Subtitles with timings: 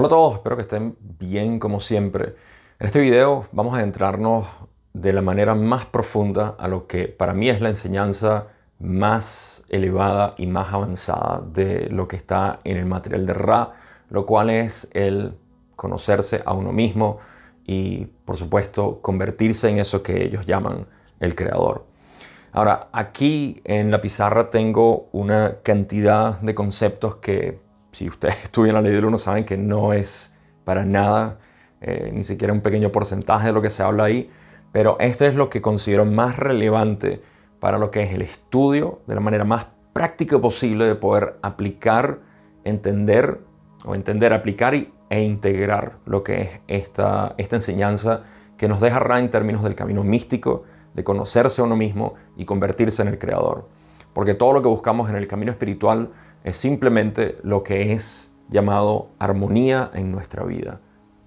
[0.00, 2.34] Hola a todos, espero que estén bien como siempre.
[2.78, 4.46] En este video vamos a adentrarnos
[4.94, 8.46] de la manera más profunda a lo que para mí es la enseñanza
[8.78, 13.74] más elevada y más avanzada de lo que está en el material de Ra,
[14.08, 15.36] lo cual es el
[15.76, 17.18] conocerse a uno mismo
[17.66, 20.86] y por supuesto convertirse en eso que ellos llaman
[21.20, 21.84] el creador.
[22.52, 27.60] Ahora, aquí en la pizarra tengo una cantidad de conceptos que
[27.92, 30.32] si ustedes estudian la ley del uno saben que no es
[30.64, 31.38] para nada,
[31.80, 34.30] eh, ni siquiera un pequeño porcentaje de lo que se habla ahí,
[34.72, 37.22] pero esto es lo que considero más relevante
[37.58, 42.20] para lo que es el estudio de la manera más práctica posible de poder aplicar,
[42.64, 43.40] entender
[43.84, 48.22] o entender, aplicar e integrar lo que es esta, esta enseñanza
[48.56, 53.02] que nos deja en términos del camino místico, de conocerse a uno mismo y convertirse
[53.02, 53.66] en el creador.
[54.12, 56.10] Porque todo lo que buscamos en el camino espiritual
[56.44, 60.80] es simplemente lo que es llamado armonía en nuestra vida,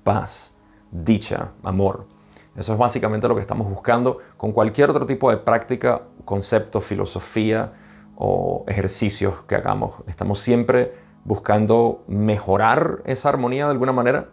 [0.04, 0.56] paz,
[0.92, 2.08] dicha, amor.
[2.56, 7.74] Eso es básicamente lo que estamos buscando con cualquier otro tipo de práctica, concepto, filosofía
[8.16, 9.96] o ejercicios que hagamos.
[10.08, 14.30] Estamos siempre buscando mejorar esa armonía de alguna manera,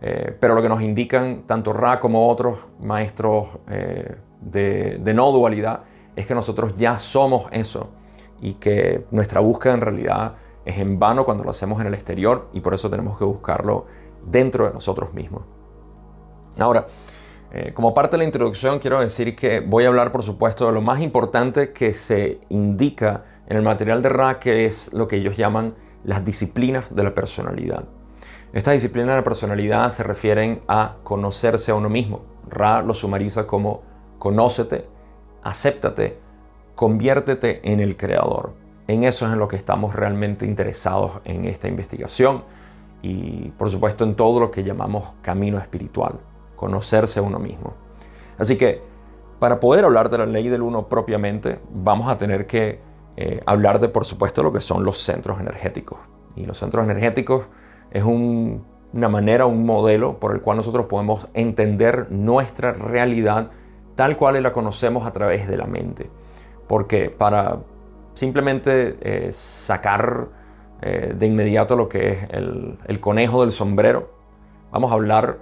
[0.00, 5.30] eh, pero lo que nos indican tanto Ra como otros maestros eh, de, de no
[5.30, 5.84] dualidad
[6.16, 7.90] es que nosotros ya somos eso
[8.40, 12.48] y que nuestra búsqueda en realidad es en vano cuando lo hacemos en el exterior
[12.52, 13.86] y por eso tenemos que buscarlo
[14.24, 15.42] dentro de nosotros mismos.
[16.58, 16.86] Ahora,
[17.52, 20.72] eh, como parte de la introducción quiero decir que voy a hablar por supuesto de
[20.72, 25.16] lo más importante que se indica en el material de Ra, que es lo que
[25.16, 25.74] ellos llaman
[26.04, 27.84] las disciplinas de la personalidad.
[28.52, 32.22] Estas disciplinas de la personalidad se refieren a conocerse a uno mismo.
[32.48, 33.82] Ra lo sumariza como
[34.18, 34.86] conócete,
[35.42, 36.23] acéptate
[36.74, 38.52] conviértete en el creador.
[38.86, 42.44] En eso es en lo que estamos realmente interesados en esta investigación
[43.02, 46.20] y por supuesto en todo lo que llamamos camino espiritual,
[46.56, 47.74] conocerse a uno mismo.
[48.38, 48.82] Así que
[49.38, 52.80] para poder hablar de la ley del uno propiamente, vamos a tener que
[53.16, 55.98] eh, hablar de por supuesto lo que son los centros energéticos.
[56.36, 57.46] Y los centros energéticos
[57.90, 63.50] es una manera, un modelo por el cual nosotros podemos entender nuestra realidad
[63.94, 66.10] tal cual la conocemos a través de la mente
[66.66, 67.58] porque para
[68.14, 70.28] simplemente eh, sacar
[70.82, 74.14] eh, de inmediato lo que es el, el conejo del sombrero,
[74.70, 75.38] vamos a hablar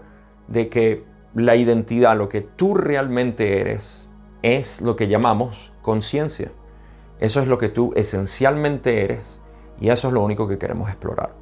[0.48, 4.08] de que la identidad, lo que tú realmente eres,
[4.42, 6.52] es lo que llamamos conciencia.
[7.20, 9.40] Eso es lo que tú esencialmente eres
[9.80, 11.34] y eso es lo único que queremos explorar.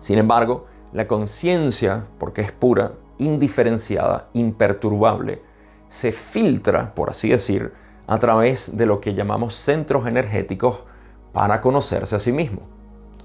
[0.00, 5.42] Sin embargo, la conciencia, porque es pura, indiferenciada, imperturbable,
[5.88, 7.72] se filtra, por así decir,
[8.08, 10.84] a través de lo que llamamos centros energéticos
[11.32, 12.62] para conocerse a sí mismo.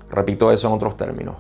[0.10, 1.38] Repito eso en otros términos.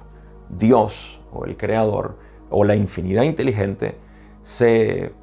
[0.49, 2.17] Dios o el creador
[2.49, 3.97] o la infinidad inteligente
[4.41, 5.13] se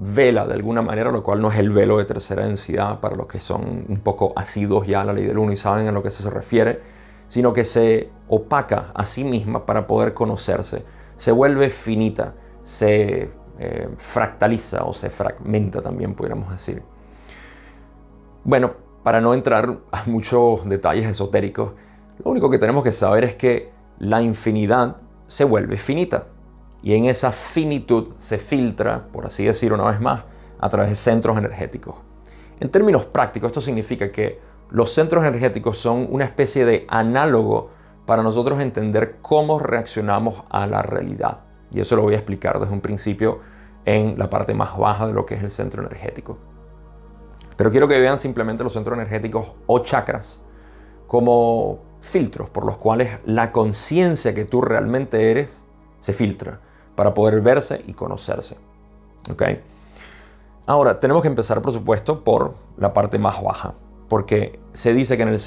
[0.00, 3.26] vela de alguna manera, lo cual no es el velo de tercera densidad para los
[3.26, 6.00] que son un poco asidos ya a la ley del uno y saben a lo
[6.02, 6.80] que se refiere,
[7.26, 10.84] sino que se opaca a sí misma para poder conocerse,
[11.16, 16.82] se vuelve finita, se eh, fractaliza o se fragmenta también, pudiéramos decir.
[18.48, 18.72] Bueno,
[19.02, 21.72] para no entrar a muchos detalles esotéricos,
[22.24, 26.28] lo único que tenemos que saber es que la infinidad se vuelve finita
[26.82, 30.24] y en esa finitud se filtra, por así decir una vez más,
[30.58, 31.96] a través de centros energéticos.
[32.58, 37.68] En términos prácticos, esto significa que los centros energéticos son una especie de análogo
[38.06, 41.40] para nosotros entender cómo reaccionamos a la realidad.
[41.70, 43.40] Y eso lo voy a explicar desde un principio
[43.84, 46.47] en la parte más baja de lo que es el centro energético.
[47.58, 50.42] Pero quiero que vean simplemente los centros energéticos o chakras
[51.08, 55.64] como filtros por los cuales la conciencia que tú realmente eres
[55.98, 56.60] se filtra
[56.94, 58.58] para poder verse y conocerse.
[59.28, 59.42] ¿Ok?
[60.66, 63.74] Ahora, tenemos que empezar, por supuesto, por la parte más baja,
[64.08, 65.40] porque se dice que en el,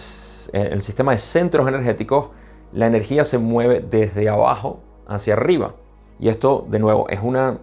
[0.82, 2.32] sistema de centros energéticos
[2.74, 5.76] la energía se mueve desde abajo hacia arriba.
[6.20, 7.60] Y esto, de nuevo, es una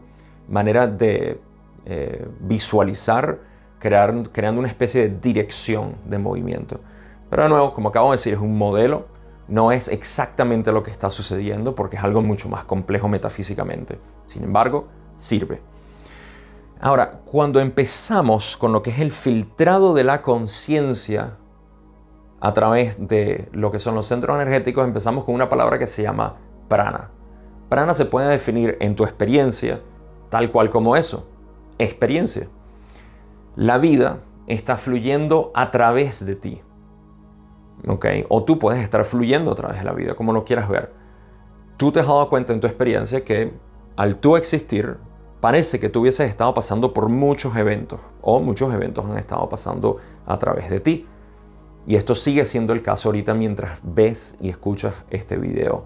[0.48, 1.38] manera de
[1.84, 3.47] eh, visualizar
[3.78, 6.80] creando una especie de dirección de movimiento.
[7.30, 9.06] Pero de nuevo, como acabo de decir, es un modelo,
[9.48, 13.98] no es exactamente lo que está sucediendo porque es algo mucho más complejo metafísicamente.
[14.26, 15.62] Sin embargo, sirve.
[16.80, 21.36] Ahora, cuando empezamos con lo que es el filtrado de la conciencia
[22.40, 26.02] a través de lo que son los centros energéticos, empezamos con una palabra que se
[26.02, 26.36] llama
[26.68, 27.10] prana.
[27.68, 29.80] Prana se puede definir en tu experiencia
[30.30, 31.26] tal cual como eso,
[31.78, 32.48] experiencia.
[33.58, 36.62] La vida está fluyendo a través de ti.
[37.88, 38.06] ¿Ok?
[38.28, 40.92] O tú puedes estar fluyendo a través de la vida, como lo quieras ver.
[41.76, 43.52] tú te has dado cuenta en tu experiencia que
[43.96, 44.98] al tú existir,
[45.40, 49.96] parece que tú hubieses estado pasando por muchos eventos o muchos eventos han estado pasando
[50.24, 51.06] a través de ti.
[51.84, 55.84] Y esto sigue siendo el caso ahorita mientras ves y escuchas este video.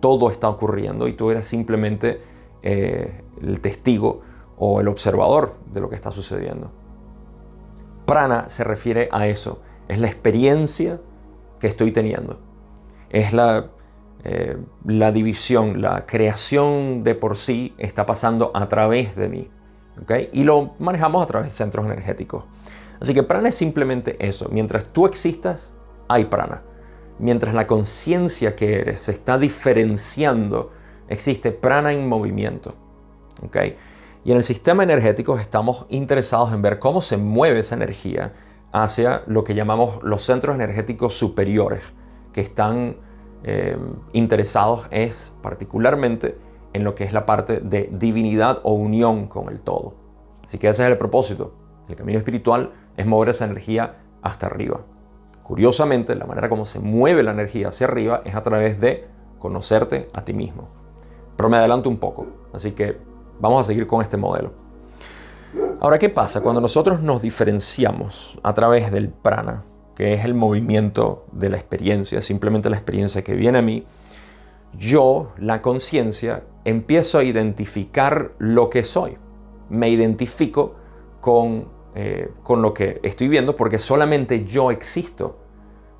[0.00, 2.20] Todo está ocurriendo y tú eres simplemente
[2.62, 4.22] eh, el testigo
[4.58, 6.81] o el observador de lo que está sucediendo.
[8.06, 9.62] Prana se refiere a eso.
[9.88, 11.00] Es la experiencia
[11.58, 12.40] que estoy teniendo.
[13.10, 13.70] Es la,
[14.24, 19.50] eh, la división, la creación de por sí está pasando a través de mí.
[20.32, 22.44] Y lo manejamos a través de centros energéticos.
[23.00, 24.48] Así que prana es simplemente eso.
[24.50, 25.74] Mientras tú existas,
[26.08, 26.62] hay prana.
[27.18, 30.72] Mientras la conciencia que eres se está diferenciando,
[31.08, 32.74] existe prana en movimiento.
[34.24, 38.32] Y en el sistema energético estamos interesados en ver cómo se mueve esa energía
[38.72, 41.82] hacia lo que llamamos los centros energéticos superiores,
[42.32, 42.96] que están
[43.44, 43.76] eh,
[44.12, 46.38] interesados es particularmente
[46.72, 49.94] en lo que es la parte de divinidad o unión con el todo.
[50.44, 51.54] Así que ese es el propósito.
[51.88, 54.80] El camino espiritual es mover esa energía hasta arriba.
[55.42, 59.06] Curiosamente, la manera como se mueve la energía hacia arriba es a través de
[59.38, 60.68] conocerte a ti mismo.
[61.36, 62.96] Pero me adelanto un poco, así que
[63.42, 64.52] vamos a seguir con este modelo.
[65.80, 69.64] Ahora, ¿qué pasa cuando nosotros nos diferenciamos a través del prana,
[69.96, 73.84] que es el movimiento de la experiencia, simplemente la experiencia que viene a mí?
[74.78, 79.18] Yo, la conciencia, empiezo a identificar lo que soy.
[79.68, 80.76] Me identifico
[81.20, 81.66] con,
[81.96, 85.36] eh, con lo que estoy viendo porque solamente yo existo.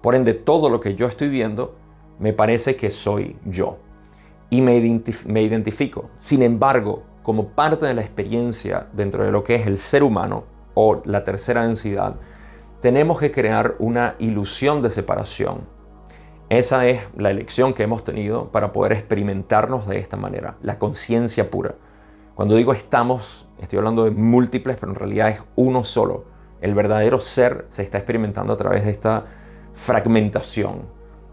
[0.00, 1.75] Por ende, todo lo que yo estoy viendo
[2.21, 3.79] me parece que soy yo.
[4.49, 6.09] Y me, me identifico.
[6.19, 10.45] Sin embargo, como parte de la experiencia dentro de lo que es el ser humano
[10.75, 12.17] o la tercera densidad,
[12.81, 15.61] tenemos que crear una ilusión de separación.
[16.49, 21.51] Esa es la elección que hemos tenido para poder experimentarnos de esta manera, la conciencia
[21.51, 21.77] pura.
[22.35, 26.25] Cuando digo estamos, estoy hablando de múltiples, pero en realidad es uno solo.
[26.61, 29.25] El verdadero ser se está experimentando a través de esta
[29.73, 30.83] fragmentación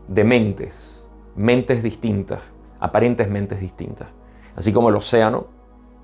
[0.08, 2.42] de mentes, mentes distintas,
[2.80, 4.08] aparentes mentes distintas.
[4.56, 5.59] Así como el océano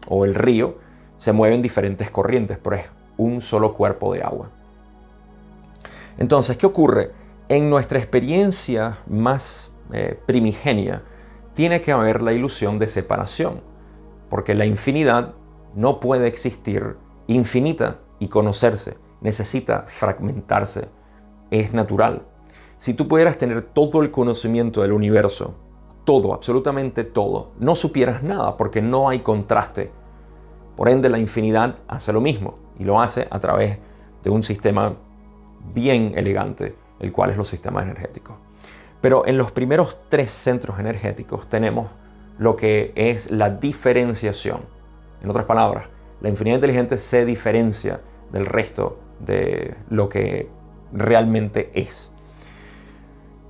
[0.08, 0.78] o el río
[1.18, 2.86] se mueven diferentes corrientes, pero es
[3.18, 4.50] un solo cuerpo de agua.
[6.18, 7.12] Entonces, ¿qué ocurre?
[7.50, 11.04] En nuestra experiencia más eh, primigenia,
[11.54, 13.62] tiene que haber la ilusión de separación,
[14.30, 15.36] porque la infinidad
[15.76, 16.98] no puede existir
[17.28, 20.90] infinita y conocerse, necesita fragmentarse,
[21.52, 22.24] es natural.
[22.78, 25.56] Si tú pudieras tener todo el conocimiento del universo
[26.06, 29.92] todo, absolutamente todo, no supieras nada porque no hay contraste.
[30.78, 33.80] Por ende, la infinidad hace lo mismo y lo hace a través
[34.24, 34.96] de un sistema
[35.74, 38.36] bien elegante, el cual es los sistemas energéticos.
[39.02, 41.88] Pero en los primeros tres centros energéticos tenemos
[42.38, 44.62] lo que es la diferenciación.
[45.22, 45.86] En otras palabras,
[46.22, 48.02] la infinidad inteligente se diferencia
[48.32, 50.50] del resto de lo que
[50.92, 52.12] realmente es.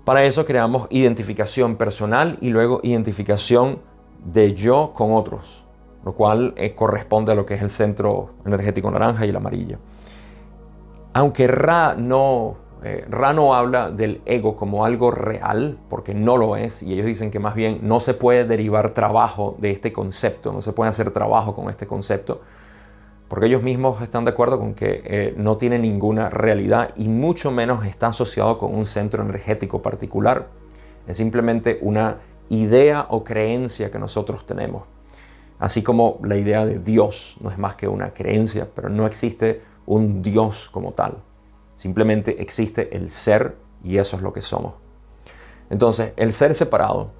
[0.05, 3.79] Para eso creamos identificación personal y luego identificación
[4.23, 5.65] de yo con otros,
[6.05, 9.79] lo cual eh, corresponde a lo que es el centro energético naranja y el amarillo.
[11.13, 16.55] Aunque Ra no, eh, Ra no habla del ego como algo real, porque no lo
[16.55, 20.53] es, y ellos dicen que más bien no se puede derivar trabajo de este concepto,
[20.53, 22.41] no se puede hacer trabajo con este concepto,
[23.27, 27.51] porque ellos mismos están de acuerdo con que eh, no tiene ninguna realidad y mucho
[27.51, 30.47] menos está asociado con un centro energético particular.
[31.07, 34.83] Es simplemente una idea o creencia que nosotros tenemos.
[35.57, 39.61] Así como la idea de Dios no es más que una creencia, pero no existe
[39.85, 41.17] un Dios como tal.
[41.75, 44.73] Simplemente existe el ser y eso es lo que somos.
[45.69, 47.11] Entonces, el ser separado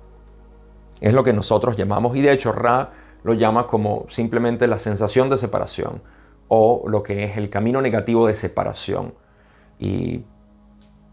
[1.02, 2.92] es lo que nosotros llamamos, y de hecho Ra
[3.26, 6.04] lo llama como simplemente la sensación de separación
[6.48, 9.16] o lo que es el camino negativo de separación.
[9.80, 10.26] Y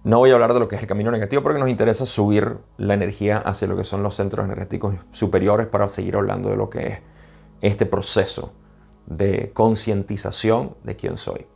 [0.04, 2.58] no voy a hablar de lo que es el camino negativo porque nos interesa subir
[2.76, 6.68] la energía hacia lo que son los centros energéticos superiores para seguir hablando de lo
[6.68, 6.98] que es
[7.62, 8.52] este proceso
[9.06, 11.46] de concientización de quién soy.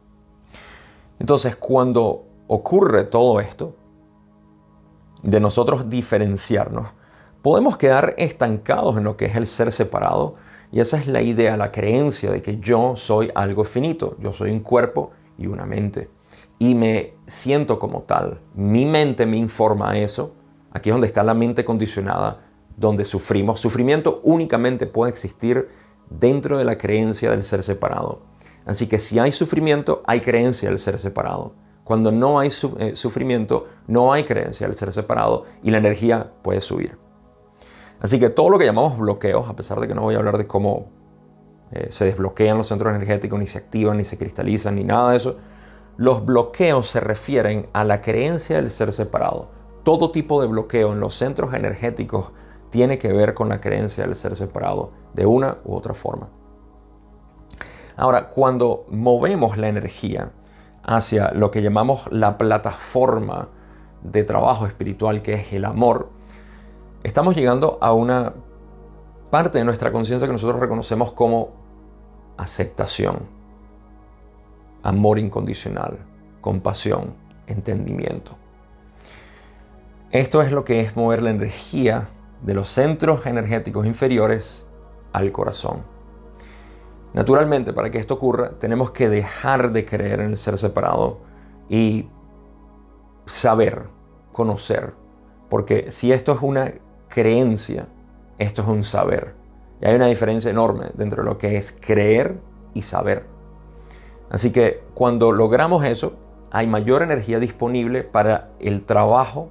[1.18, 3.76] Entonces, cuando ocurre todo esto,
[5.22, 6.88] de nosotros diferenciarnos,
[7.42, 10.36] podemos quedar estancados en lo que es el ser separado
[10.76, 14.50] y esa es la idea, la creencia de que yo soy algo finito, yo soy
[14.50, 16.10] un cuerpo y una mente.
[16.58, 18.42] Y me siento como tal.
[18.54, 20.34] Mi mente me informa eso.
[20.72, 22.44] Aquí es donde está la mente condicionada,
[22.76, 23.58] donde sufrimos.
[23.58, 25.66] Sufrimiento únicamente puede existir
[26.10, 28.20] dentro de la creencia del ser separado.
[28.66, 31.54] Así que si hay sufrimiento, hay creencia del ser separado.
[31.84, 36.60] Cuando no hay eh, sufrimiento, no hay creencia del ser separado y la energía puede
[36.60, 37.05] subir.
[38.00, 40.38] Así que todo lo que llamamos bloqueos, a pesar de que no voy a hablar
[40.38, 40.86] de cómo
[41.72, 45.16] eh, se desbloquean los centros energéticos, ni se activan, ni se cristalizan, ni nada de
[45.16, 45.36] eso,
[45.96, 49.48] los bloqueos se refieren a la creencia del ser separado.
[49.82, 52.32] Todo tipo de bloqueo en los centros energéticos
[52.70, 56.28] tiene que ver con la creencia del ser separado de una u otra forma.
[57.96, 60.32] Ahora, cuando movemos la energía
[60.82, 63.48] hacia lo que llamamos la plataforma
[64.02, 66.10] de trabajo espiritual, que es el amor,
[67.06, 68.34] estamos llegando a una
[69.30, 71.52] parte de nuestra conciencia que nosotros reconocemos como
[72.36, 73.20] aceptación,
[74.82, 75.98] amor incondicional,
[76.40, 77.14] compasión,
[77.46, 78.32] entendimiento.
[80.10, 82.08] Esto es lo que es mover la energía
[82.42, 84.66] de los centros energéticos inferiores
[85.12, 85.84] al corazón.
[87.12, 91.20] Naturalmente, para que esto ocurra, tenemos que dejar de creer en el ser separado
[91.68, 92.08] y
[93.26, 93.84] saber,
[94.32, 94.94] conocer.
[95.48, 96.72] Porque si esto es una
[97.16, 97.88] creencia,
[98.36, 99.34] esto es un saber.
[99.80, 102.38] Y hay una diferencia enorme dentro de lo que es creer
[102.74, 103.24] y saber.
[104.28, 106.12] Así que cuando logramos eso,
[106.50, 109.48] hay mayor energía disponible para el trabajo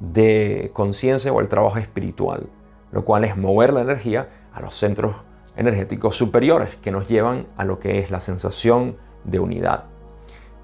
[0.00, 2.48] de conciencia o el trabajo espiritual,
[2.90, 5.14] lo cual es mover la energía a los centros
[5.56, 9.84] energéticos superiores que nos llevan a lo que es la sensación de unidad.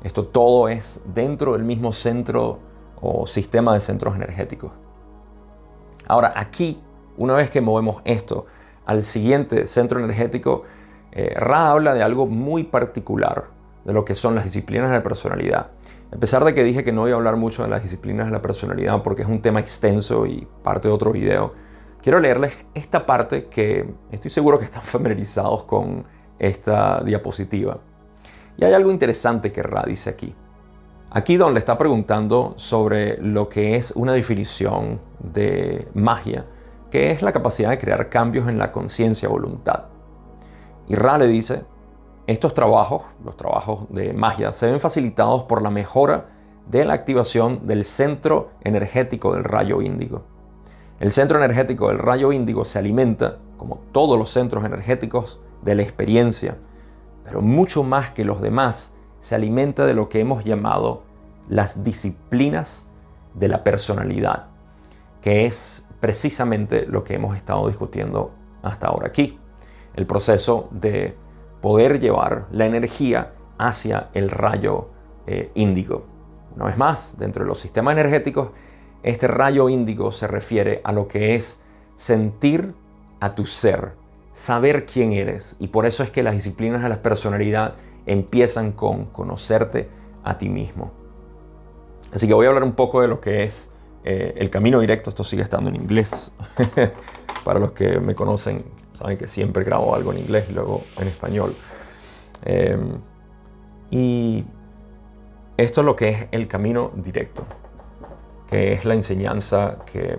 [0.02, 2.58] Esto todo es dentro del mismo centro
[3.00, 4.81] o sistema de centros energéticos.
[6.08, 6.80] Ahora, aquí,
[7.16, 8.46] una vez que movemos esto
[8.86, 10.64] al siguiente centro energético,
[11.12, 13.44] eh, Ra habla de algo muy particular,
[13.84, 15.70] de lo que son las disciplinas de la personalidad.
[16.14, 18.32] A pesar de que dije que no voy a hablar mucho de las disciplinas de
[18.32, 21.52] la personalidad porque es un tema extenso y parte de otro video,
[22.02, 26.04] Quiero leerles esta parte que estoy seguro que están familiarizados con
[26.38, 27.78] esta diapositiva.
[28.56, 30.34] Y hay algo interesante que Ra dice aquí.
[31.14, 36.46] Aquí donde está preguntando sobre lo que es una definición de magia,
[36.90, 39.88] que es la capacidad de crear cambios en la conciencia voluntad.
[40.88, 41.64] Y Ra le dice,
[42.26, 46.30] estos trabajos, los trabajos de magia, se ven facilitados por la mejora
[46.66, 50.22] de la activación del centro energético del rayo índigo.
[50.98, 55.82] El centro energético del rayo índigo se alimenta, como todos los centros energéticos, de la
[55.82, 56.56] experiencia,
[57.22, 61.04] pero mucho más que los demás, se alimenta de lo que hemos llamado
[61.48, 62.86] las disciplinas
[63.34, 64.48] de la personalidad,
[65.20, 69.38] que es precisamente lo que hemos estado discutiendo hasta ahora aquí.
[69.94, 71.16] El proceso de
[71.60, 74.88] poder llevar la energía hacia el rayo
[75.28, 76.06] eh, índigo.
[76.56, 78.48] Una vez más, dentro de los sistemas energéticos
[79.02, 81.60] este rayo índigo se refiere a lo que es
[81.96, 82.74] sentir
[83.20, 83.92] a tu ser,
[84.32, 85.56] saber quién eres.
[85.58, 87.74] Y por eso es que las disciplinas de la personalidad
[88.06, 89.88] empiezan con conocerte
[90.24, 90.92] a ti mismo.
[92.12, 93.70] Así que voy a hablar un poco de lo que es
[94.04, 95.10] eh, el camino directo.
[95.10, 96.30] Esto sigue estando en inglés.
[97.44, 101.08] Para los que me conocen, saben que siempre grabo algo en inglés y luego en
[101.08, 101.54] español.
[102.44, 102.98] Em,
[103.90, 104.44] y
[105.56, 107.44] esto es lo que es el camino directo
[108.52, 110.18] que es la enseñanza que,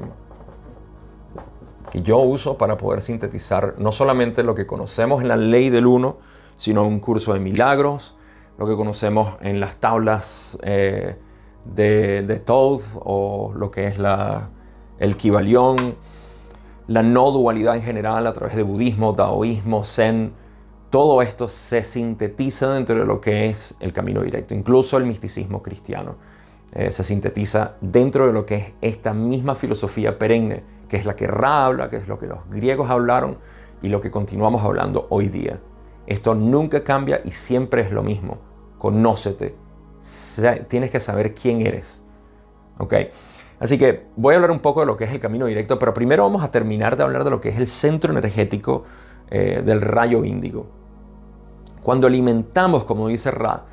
[1.92, 5.86] que yo uso para poder sintetizar no solamente lo que conocemos en la ley del
[5.86, 6.18] uno,
[6.58, 8.16] sino un curso de milagros,
[8.58, 11.18] lo que conocemos en las tablas eh,
[11.66, 13.98] de, de Thoth o lo que es
[15.00, 15.96] el Kibalión,
[16.88, 20.34] la no dualidad en general a través de budismo, taoísmo, zen,
[20.90, 25.64] todo esto se sintetiza dentro de lo que es el camino directo, incluso el misticismo
[25.64, 26.18] cristiano.
[26.72, 31.16] Eh, se sintetiza dentro de lo que es esta misma filosofía perenne, que es la
[31.16, 33.38] que Ra habla, que es lo que los griegos hablaron
[33.82, 35.60] y lo que continuamos hablando hoy día.
[36.06, 38.38] Esto nunca cambia y siempre es lo mismo.
[38.78, 39.56] Conócete.
[40.68, 42.02] Tienes que saber quién eres.
[42.78, 42.94] ¿Ok?
[43.60, 45.94] Así que voy a hablar un poco de lo que es el camino directo, pero
[45.94, 48.84] primero vamos a terminar de hablar de lo que es el centro energético
[49.30, 50.68] eh, del rayo índigo.
[51.82, 53.66] Cuando alimentamos, como dice Ra,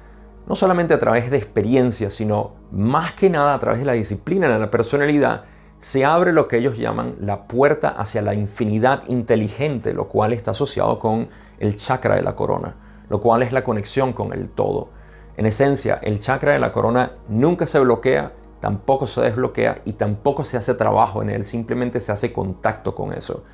[0.47, 4.49] no solamente a través de experiencias, sino más que nada a través de la disciplina
[4.49, 5.45] de la personalidad,
[5.79, 10.51] se abre lo que ellos llaman la puerta hacia la infinidad inteligente, lo cual está
[10.51, 11.29] asociado con
[11.61, 12.75] el chakra de la corona,
[13.09, 14.89] lo cual es la conexión con el todo.
[15.37, 20.45] En esencia, el chakra de la corona nunca se bloquea, tampoco se desbloquea y tampoco
[20.45, 23.45] se hace trabajo en él, simplemente se hace contacto con eso.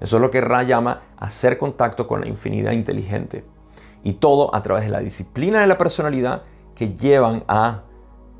[0.00, 3.44] Eso es lo que Ra llama hacer contacto con la infinidad inteligente.
[4.02, 6.42] Y todo a través de la disciplina de la personalidad
[6.74, 7.82] que llevan a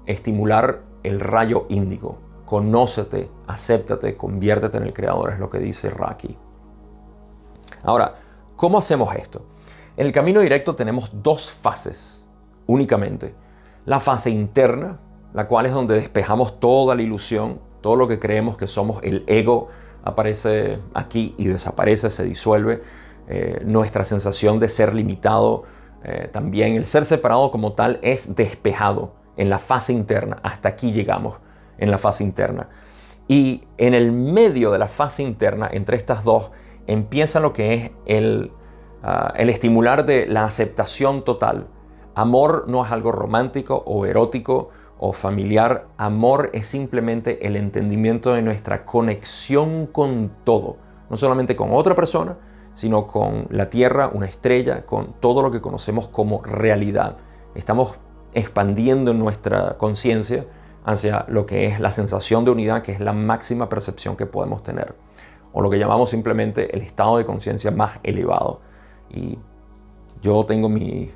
[0.06, 2.18] estimular el rayo índigo.
[2.44, 6.36] Conócete, acéptate, conviértete en el creador, es lo que dice Raki.
[7.82, 8.14] Ahora,
[8.56, 9.44] ¿cómo hacemos esto?
[9.96, 12.24] En el camino directo tenemos dos fases
[12.66, 13.34] únicamente.
[13.86, 14.98] La fase interna,
[15.32, 19.24] la cual es donde despejamos toda la ilusión, todo lo que creemos que somos el
[19.26, 19.68] ego
[20.02, 22.82] aparece aquí y desaparece, se disuelve.
[23.28, 25.64] Eh, nuestra sensación de ser limitado,
[26.02, 30.38] eh, también el ser separado como tal es despejado en la fase interna.
[30.42, 31.38] Hasta aquí llegamos
[31.78, 32.68] en la fase interna.
[33.26, 36.50] Y en el medio de la fase interna, entre estas dos,
[36.86, 38.52] empieza lo que es el,
[39.02, 41.68] ah, el estimular de la aceptación total.
[42.14, 45.88] Amor no es algo romántico o erótico o familiar.
[45.96, 50.76] Amor es simplemente el entendimiento de nuestra conexión con todo.
[51.10, 52.36] No solamente con otra persona,
[52.74, 57.16] sino con la Tierra, una estrella, con todo lo que conocemos como realidad.
[57.54, 57.98] Estamos
[58.34, 60.44] expandiendo nuestra conciencia
[60.84, 64.62] hacia lo que es la sensación de unidad, que es la máxima percepción que podemos
[64.62, 64.94] tener,
[65.54, 68.60] o lo que llamamos simplemente el estado de conciencia más elevado.
[69.08, 69.38] Y
[70.20, 71.10] yo tengo mi,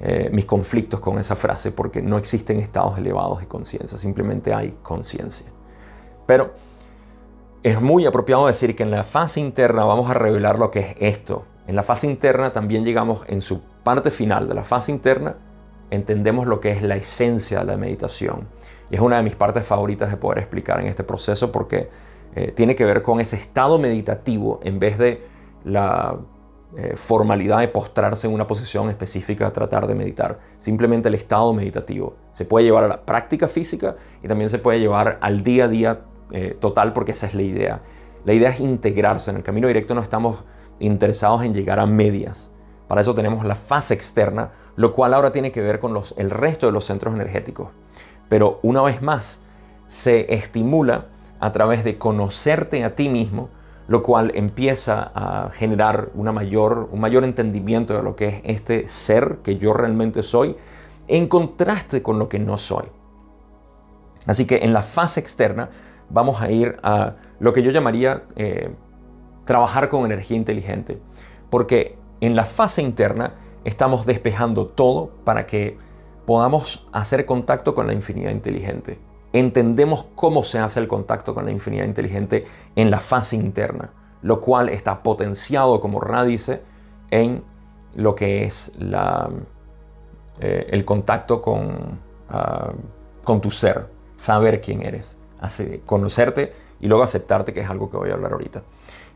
[0.00, 4.76] eh, mis conflictos con esa frase porque no existen estados elevados de conciencia, simplemente hay
[4.82, 5.46] conciencia.
[6.26, 6.54] Pero
[7.62, 10.94] es muy apropiado decir que en la fase interna vamos a revelar lo que es
[10.98, 11.44] esto.
[11.66, 15.36] En la fase interna también llegamos en su parte final de la fase interna
[15.90, 18.48] entendemos lo que es la esencia de la meditación.
[18.90, 21.90] Y es una de mis partes favoritas de poder explicar en este proceso porque
[22.34, 25.26] eh, tiene que ver con ese estado meditativo en vez de
[25.64, 26.18] la
[26.76, 30.38] eh, formalidad de postrarse en una posición específica a tratar de meditar.
[30.58, 32.16] Simplemente el estado meditativo.
[32.32, 35.68] Se puede llevar a la práctica física y también se puede llevar al día a
[35.68, 37.82] día eh, total porque esa es la idea.
[38.24, 39.30] La idea es integrarse.
[39.30, 40.44] En el camino directo no estamos
[40.78, 42.50] interesados en llegar a medias.
[42.86, 46.64] Para eso tenemos la fase externa lo cual ahora tiene que ver con el resto
[46.64, 47.68] de los centros energéticos.
[48.30, 49.40] Pero una vez más,
[49.88, 51.08] se estimula
[51.40, 53.48] a través de conocerte a ti mismo,
[53.88, 58.86] lo cual empieza a generar una mayor, un mayor entendimiento de lo que es este
[58.88, 60.56] ser que yo realmente soy,
[61.08, 62.84] en contraste con lo que no soy.
[64.26, 65.70] Así que en la fase externa
[66.08, 68.70] vamos a ir a lo que yo llamaría eh,
[69.44, 71.00] trabajar con energía inteligente,
[71.48, 75.78] porque en la fase interna estamos despejando todo para que
[76.26, 78.98] podamos hacer contacto con la infinidad inteligente.
[79.32, 83.90] Entendemos cómo se hace el contacto con la infinidad inteligente en la fase interna,
[84.22, 86.62] lo cual está potenciado, como Ra dice,
[87.10, 87.44] en
[87.94, 89.30] lo que es la,
[90.40, 92.72] eh, el contacto con, ah,
[93.22, 95.18] con tu ser, saber quién eres,
[95.86, 98.62] conocerte y luego aceptarte, que es algo que voy a hablar ahorita.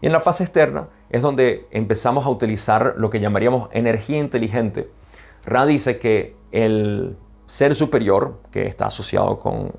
[0.00, 4.90] Y en la fase externa es donde empezamos a utilizar lo que llamaríamos energía inteligente.
[5.44, 7.16] Ra dice que el
[7.46, 9.72] ser superior, que está asociado con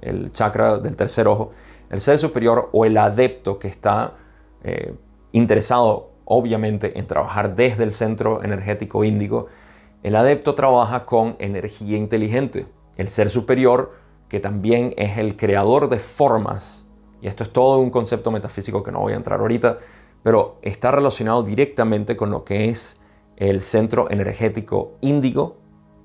[0.00, 1.50] el chakra del tercer ojo,
[1.90, 4.14] el ser superior o el adepto que está
[4.64, 4.94] eh,
[5.32, 9.48] interesado obviamente en trabajar desde el centro energético índigo,
[10.02, 12.66] el adepto trabaja con energía inteligente.
[12.96, 13.92] El ser superior,
[14.28, 16.86] que también es el creador de formas
[17.22, 19.78] y esto es todo un concepto metafísico que no voy a entrar ahorita,
[20.24, 23.00] pero está relacionado directamente con lo que es
[23.36, 25.56] el centro energético índigo,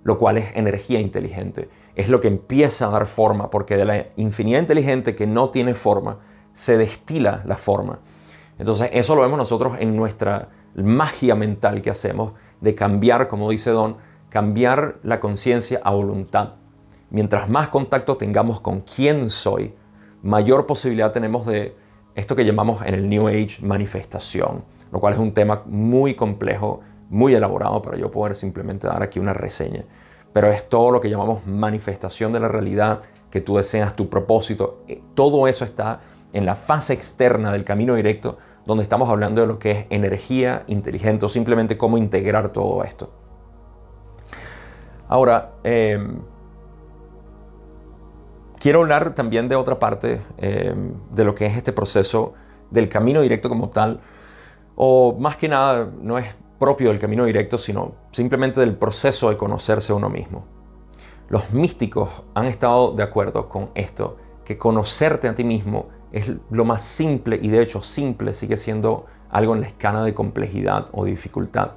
[0.07, 1.67] lo cual es energía inteligente.
[1.93, 5.75] Es lo que empieza a dar forma, porque de la infinidad inteligente que no tiene
[5.75, 6.19] forma,
[6.53, 7.99] se destila la forma.
[8.57, 13.71] Entonces eso lo vemos nosotros en nuestra magia mental que hacemos de cambiar, como dice
[13.71, 13.97] Don,
[14.29, 16.53] cambiar la conciencia a voluntad.
[17.09, 19.75] Mientras más contacto tengamos con quién soy,
[20.23, 21.75] mayor posibilidad tenemos de
[22.15, 26.79] esto que llamamos en el New Age manifestación, lo cual es un tema muy complejo,
[27.09, 29.85] muy elaborado para yo poder simplemente dar aquí una reseña.
[30.33, 34.83] Pero es todo lo que llamamos manifestación de la realidad, que tú deseas, tu propósito.
[34.87, 36.01] Eh, todo eso está
[36.33, 40.63] en la fase externa del camino directo, donde estamos hablando de lo que es energía
[40.67, 43.11] inteligente o simplemente cómo integrar todo esto.
[45.07, 46.19] Ahora, em,
[48.59, 50.73] Quiero hablar también de otra parte eh,
[51.11, 52.33] de lo que es este proceso
[52.71, 53.99] del camino directo como tal,
[54.75, 56.25] o más que nada no es
[56.59, 60.45] propio del camino directo, sino simplemente del proceso de conocerse a uno mismo.
[61.29, 66.63] Los místicos han estado de acuerdo con esto, que conocerte a ti mismo es lo
[66.63, 71.05] más simple y de hecho simple sigue siendo algo en la escala de complejidad o
[71.05, 71.71] dificultad.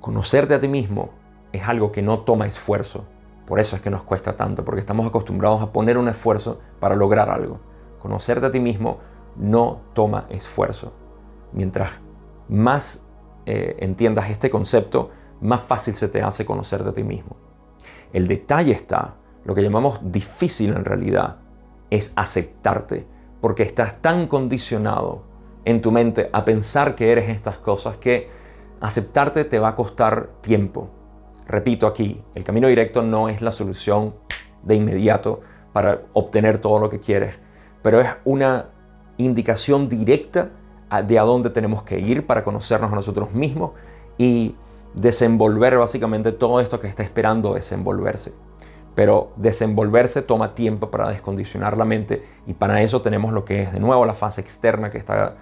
[0.00, 1.10] Conocerte a ti mismo
[1.52, 3.06] es algo que no toma esfuerzo,
[3.46, 6.94] por eso es que nos cuesta tanto, porque estamos acostumbrados a poner un esfuerzo para
[6.94, 7.60] lograr algo.
[7.98, 8.98] Conocerte a ti mismo
[9.36, 10.92] no toma esfuerzo.
[11.52, 12.00] Mientras
[12.48, 13.04] más
[13.46, 17.36] eh, entiendas este concepto, más fácil se te hace conocerte a ti mismo.
[18.12, 21.38] El detalle está, lo que llamamos difícil en realidad,
[21.90, 23.06] es aceptarte,
[23.40, 25.24] porque estás tan condicionado
[25.64, 28.28] en tu mente a pensar que eres estas cosas que
[28.80, 30.90] aceptarte te va a costar tiempo,
[31.46, 34.14] Repito aquí, el camino directo no es la solución
[34.62, 35.40] de inmediato
[35.72, 37.38] para obtener todo lo que quieres,
[37.82, 38.70] pero es una
[39.18, 40.50] indicación directa
[41.00, 43.70] de a dónde tenemos que ir para conocernos a nosotros mismos
[44.18, 44.54] y
[44.92, 48.34] desenvolver básicamente todo esto que está esperando desenvolverse.
[48.94, 53.72] Pero desenvolverse toma tiempo para descondicionar la mente y para eso tenemos lo que es
[53.72, 55.36] de nuevo la fase externa que está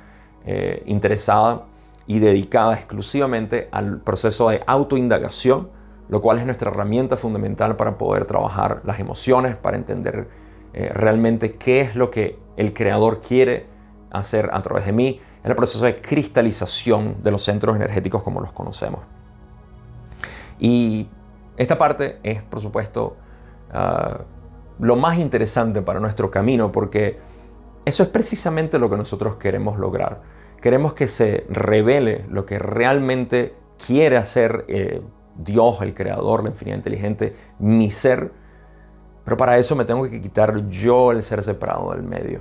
[0.44, 1.64] eh, interesada
[2.06, 5.68] y dedicada exclusivamente al proceso de autoindagación,
[6.08, 10.28] lo cual es nuestra herramienta fundamental para poder trabajar las emociones, para entender
[10.72, 13.66] eh, realmente qué es lo que el creador quiere
[14.10, 18.40] hacer a través de mí, en el proceso de cristalización de los centros energéticos como
[18.40, 19.00] los conocemos.
[20.58, 21.08] Y
[21.56, 23.16] esta parte es, por supuesto,
[23.72, 24.20] ah,
[24.78, 27.18] lo más interesante para nuestro camino porque
[27.84, 30.20] eso es precisamente lo que nosotros queremos lograr.
[30.60, 33.54] Queremos que se revele lo que realmente
[33.86, 35.00] quiere hacer eh,
[35.36, 38.32] Dios, el Creador, la infinidad inteligente, mi ser.
[39.24, 42.40] Pero para eso me tengo que quitar yo el ser separado del medio.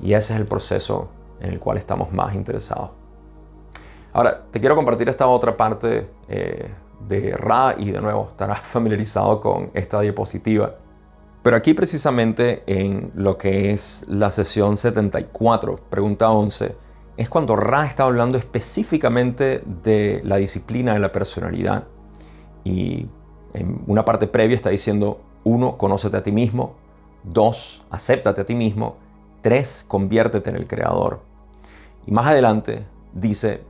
[0.00, 1.10] Y ese es el proceso
[1.42, 2.90] en el cual estamos más interesados.
[4.12, 6.70] Ahora, te quiero compartir esta otra parte eh,
[7.08, 10.74] de Ra y de nuevo estarás familiarizado con esta diapositiva.
[11.42, 16.76] Pero aquí precisamente en lo que es la sesión 74, pregunta 11,
[17.16, 21.84] es cuando Ra está hablando específicamente de la disciplina de la personalidad.
[22.62, 23.08] Y
[23.54, 26.76] en una parte previa está diciendo, uno, conócete a ti mismo,
[27.24, 28.96] dos, acéptate a ti mismo,
[29.40, 31.31] tres, conviértete en el creador.
[32.06, 33.64] Y más adelante dice,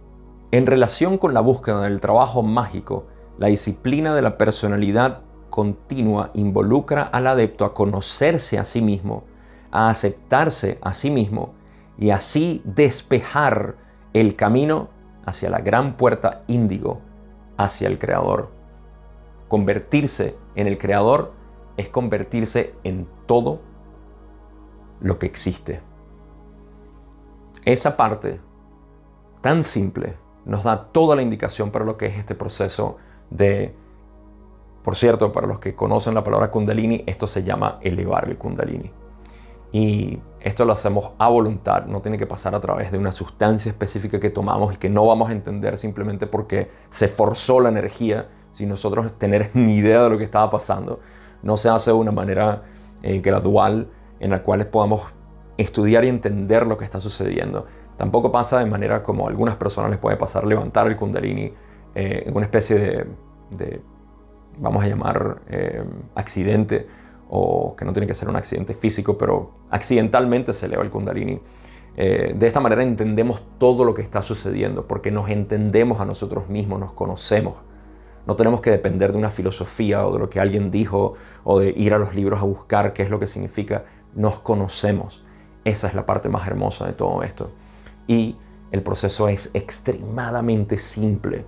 [0.51, 3.07] en relación con la búsqueda del trabajo mágico,
[3.39, 9.25] la disciplina de la personalidad continua involucra al adepto a conocerse a sí mismo,
[9.71, 11.55] a aceptarse a sí mismo
[11.99, 13.77] y así despejar
[14.13, 14.89] el camino
[15.25, 17.01] hacia la gran puerta índigo,
[17.57, 18.51] hacia el Creador.
[19.49, 21.33] Convertirse en el Creador
[21.77, 23.61] es convertirse en todo
[25.01, 25.81] lo que existe.
[27.65, 28.41] Esa parte
[29.41, 32.97] tan simple nos da toda la indicación para lo que es este proceso
[33.31, 33.75] de,
[34.83, 38.91] por cierto, para los que conocen la palabra kundalini, esto se llama elevar el kundalini.
[39.71, 43.71] Y esto lo hacemos a voluntad, no tiene que pasar a través de una sustancia
[43.71, 48.29] específica que tomamos y que no vamos a entender simplemente porque se forzó la energía
[48.51, 51.01] sin nosotros tener ni idea de lo que estaba pasando.
[51.43, 52.65] No se hace de una manera
[53.03, 53.89] eh, gradual
[54.21, 55.03] en la cual podamos
[55.63, 57.67] estudiar y entender lo que está sucediendo.
[57.97, 61.53] Tampoco pasa de manera como a algunas personas les puede pasar levantar el kundalini
[61.95, 63.07] eh, en una especie
[63.51, 63.81] de,
[64.59, 66.87] vamos a llamar, eh, accidente,
[67.35, 71.41] o que no tiene que ser un accidente físico, pero accidentalmente se eleva el kundalini.
[71.97, 76.49] Eh, de esta manera entendemos todo lo que está sucediendo, porque nos entendemos a nosotros
[76.49, 77.57] mismos, nos conocemos.
[78.27, 81.71] No tenemos que depender de una filosofía o de lo que alguien dijo o de
[81.71, 83.85] ir a los libros a buscar qué es lo que significa.
[84.15, 85.22] Nos conocemos.
[85.65, 87.51] Esa es la parte más hermosa de todo esto.
[88.07, 88.37] Y
[88.71, 91.45] el proceso es extremadamente simple.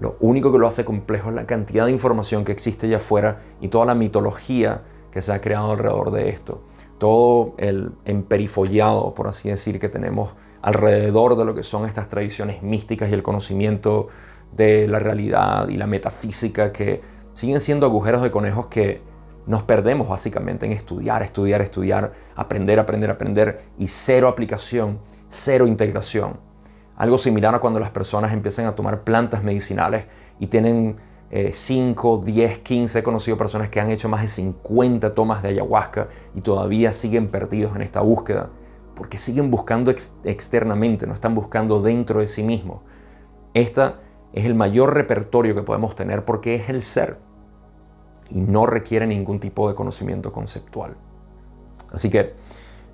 [0.00, 3.40] Lo único que lo hace complejo es la cantidad de información que existe allá afuera
[3.60, 6.62] y toda la mitología que se ha creado alrededor de esto.
[6.98, 12.62] Todo el emperifollado, por así decir, que tenemos alrededor de lo que son estas tradiciones
[12.62, 14.08] místicas y el conocimiento
[14.52, 17.00] de la realidad y la metafísica que
[17.34, 19.00] siguen siendo agujeros de conejos que
[19.46, 26.38] nos perdemos básicamente en estudiar, estudiar, estudiar, aprender, aprender, aprender y cero aplicación, cero integración.
[26.96, 30.06] Algo similar a cuando las personas empiezan a tomar plantas medicinales
[30.38, 30.96] y tienen
[31.50, 36.08] 5, 10, 15, he conocido personas que han hecho más de 50 tomas de ayahuasca
[36.34, 38.50] y todavía siguen perdidos en esta búsqueda,
[38.94, 42.82] porque siguen buscando externamente, no están buscando dentro de sí mismos.
[43.54, 44.00] Esta
[44.34, 47.16] es el mayor repertorio que podemos tener porque es el ser
[48.34, 50.96] y no requiere ningún tipo de conocimiento conceptual.
[51.90, 52.34] Así que,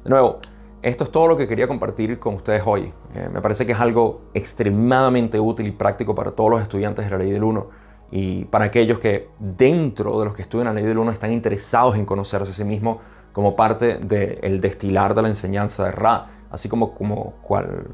[0.05, 0.41] de nuevo,
[0.83, 2.93] esto es todo lo que quería compartir con ustedes hoy.
[3.15, 7.11] Eh, me parece que es algo extremadamente útil y práctico para todos los estudiantes de
[7.11, 7.67] la ley del 1
[8.11, 11.97] y para aquellos que dentro de los que estudian la ley del 1 están interesados
[11.97, 12.99] en conocerse a sí mismos
[13.33, 17.35] como parte del destilar de la enseñanza de Ra, así como, como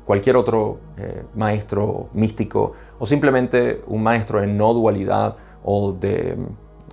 [0.04, 6.37] cualquier otro eh, maestro místico o simplemente un maestro de no dualidad o de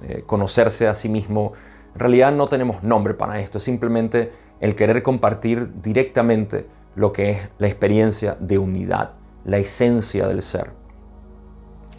[0.03, 1.53] eh, conocerse a sí mismo.
[1.93, 7.31] En realidad no tenemos nombre para esto, es simplemente el querer compartir directamente lo que
[7.31, 10.71] es la experiencia de unidad, la esencia del ser.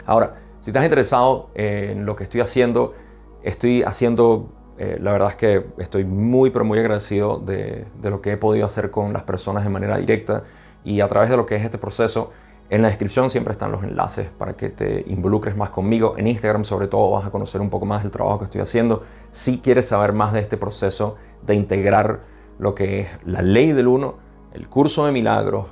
[0.05, 2.93] Ahora, si estás interesado en lo que estoy haciendo,
[3.41, 8.21] estoy haciendo, eh, la verdad es que estoy muy, pero muy agradecido de, de lo
[8.21, 10.43] que he podido hacer con las personas de manera directa
[10.83, 12.31] y a través de lo que es este proceso
[12.73, 16.15] en la descripción siempre están los enlaces para que te involucres más conmigo.
[16.17, 19.03] En Instagram sobre todo vas a conocer un poco más del trabajo que estoy haciendo.
[19.31, 22.21] Si quieres saber más de este proceso de integrar
[22.57, 24.15] lo que es la ley del uno,
[24.53, 25.67] el curso de milagros,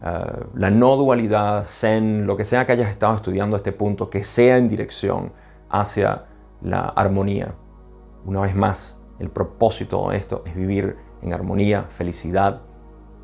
[0.00, 4.08] eh, la no dualidad, zen, lo que sea que hayas estado estudiando a este punto,
[4.08, 5.32] que sea en dirección
[5.68, 6.26] hacia
[6.62, 7.52] la armonía.
[8.26, 12.60] Una vez más, el propósito de esto es vivir en armonía, felicidad,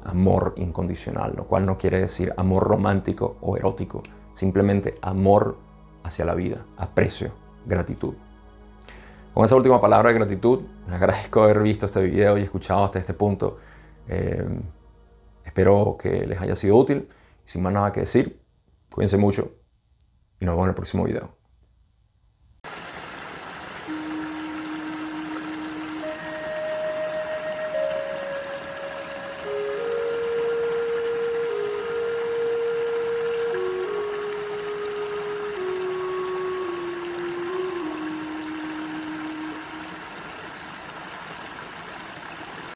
[0.05, 5.59] amor incondicional, lo cual no quiere decir amor romántico o erótico, simplemente amor
[6.03, 7.33] hacia la vida, aprecio,
[7.67, 8.15] gratitud.
[9.35, 12.99] Con esa última palabra de gratitud, les agradezco haber visto este video y escuchado hasta
[12.99, 13.59] este punto.
[14.09, 14.45] Eh,
[15.45, 17.09] espero que les haya sido útil.
[17.45, 18.43] Sin más nada que decir,
[18.91, 19.53] cuídense mucho
[20.41, 21.40] y nos vemos en el próximo video.